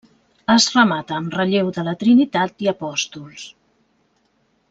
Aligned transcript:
Es 0.53 0.65
remata 0.75 1.17
amb 1.17 1.35
relleu 1.39 1.69
de 1.75 1.83
la 1.89 1.93
Trinitat 2.05 2.65
i 2.67 2.71
Apòstols. 2.73 3.47